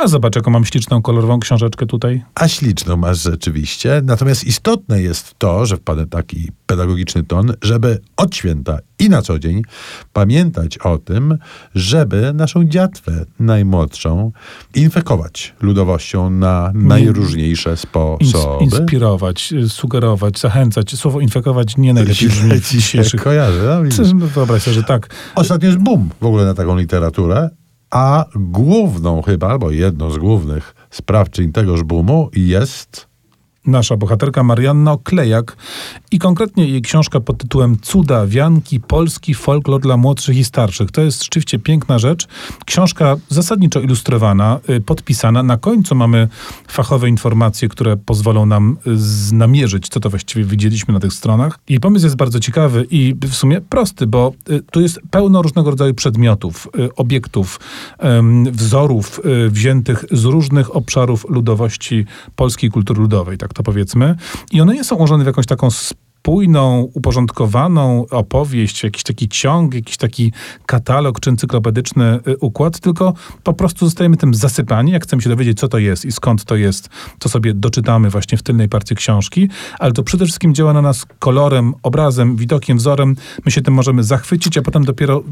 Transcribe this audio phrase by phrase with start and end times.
[0.00, 2.22] A zobacz, jaką mam śliczną, kolorową książeczkę tutaj.
[2.34, 4.00] A śliczną masz rzeczywiście.
[4.04, 9.38] Natomiast istotne jest to, że wpadł taki pedagogiczny ton, żeby od święta i na co
[9.38, 9.62] dzień
[10.12, 11.38] pamiętać o tym,
[11.74, 14.32] żeby naszą dziatwę najmłodszą
[14.74, 18.64] infekować ludowością na najróżniejsze Ins- sposoby.
[18.64, 20.96] inspirować, y, sugerować, zachęcać.
[20.96, 23.22] Słowo infekować nie najlepiej brzmi w dzisiejszych...
[23.22, 25.14] kojarzy, no no Wyobraź sobie, że tak.
[25.34, 27.50] Ostatnio jest boom w ogóle na taką literaturę,
[27.90, 33.07] a główną chyba, albo jedną z głównych sprawczyń tegoż boomu jest
[33.68, 35.56] Nasza bohaterka Marianna Oklejak
[36.10, 40.90] i konkretnie jej książka pod tytułem Cuda Wianki, polski folklor dla młodszych i starszych.
[40.90, 42.28] To jest rzeczywiście piękna rzecz.
[42.66, 45.42] Książka zasadniczo ilustrowana, y, podpisana.
[45.42, 46.28] Na końcu mamy
[46.68, 48.76] fachowe informacje, które pozwolą nam
[49.30, 51.58] y, namierzyć, co to właściwie widzieliśmy na tych stronach.
[51.68, 55.70] Jej pomysł jest bardzo ciekawy i w sumie prosty, bo y, tu jest pełno różnego
[55.70, 57.60] rodzaju przedmiotów, obiektów,
[58.52, 64.14] wzorów wziętych z różnych obszarów ludowości polskiej kultury ludowej, tak powiedzmy.
[64.52, 65.70] I one nie są ułożone w jakąś taką
[66.28, 70.32] spójną, uporządkowaną opowieść, jakiś taki ciąg, jakiś taki
[70.66, 74.92] katalog czy encyklopedyczny y, układ, tylko po prostu zostajemy tym zasypani.
[74.92, 78.38] Jak chcemy się dowiedzieć, co to jest i skąd to jest, to sobie doczytamy właśnie
[78.38, 83.16] w tylnej partii książki, ale to przede wszystkim działa na nas kolorem, obrazem, widokiem, wzorem.
[83.44, 85.22] My się tym możemy zachwycić, a potem dopiero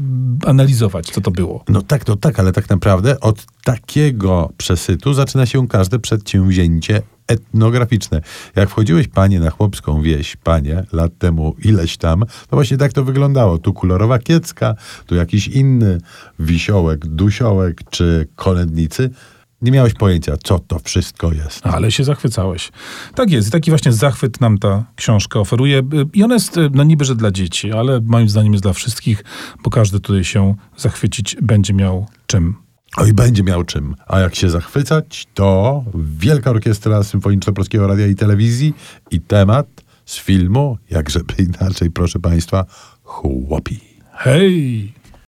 [0.45, 1.63] analizować, co to było.
[1.69, 8.21] No tak, no tak, ale tak naprawdę od takiego przesytu zaczyna się każde przedsięwzięcie etnograficzne.
[8.55, 13.03] Jak wchodziłeś, panie, na chłopską wieś, panie, lat temu ileś tam, to właśnie tak to
[13.03, 13.57] wyglądało.
[13.57, 14.75] Tu kolorowa kiecka,
[15.05, 15.97] tu jakiś inny
[16.39, 19.09] wisiołek, dusiołek czy kolędnicy.
[19.61, 21.67] Nie miałeś pojęcia, co to wszystko jest.
[21.67, 22.71] Ale się zachwycałeś.
[23.15, 23.47] Tak jest.
[23.47, 25.81] I taki właśnie zachwyt nam ta książka oferuje.
[26.13, 29.23] I ona jest, no niby, że dla dzieci, ale moim zdaniem jest dla wszystkich,
[29.63, 32.66] bo każdy tutaj się zachwycić będzie miał czym.
[32.97, 33.95] Oj, będzie miał czym.
[34.07, 38.73] A jak się zachwycać, to Wielka Orkiestra Symfoniczna Polskiego Radia i Telewizji
[39.11, 39.67] i temat
[40.05, 42.65] z filmu, jakżeby inaczej, proszę Państwa,
[43.03, 43.79] chłopi.
[44.13, 44.93] Hej!